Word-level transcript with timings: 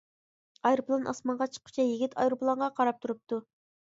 ئايروپىلان 0.69 1.05
ئاسمانغا 1.11 1.47
چىققۇچە 1.57 1.87
يىگىت 1.91 2.17
ئايروپىلانغا 2.21 2.71
قاراپ 2.81 3.03
تۇرۇپتۇ. 3.05 3.41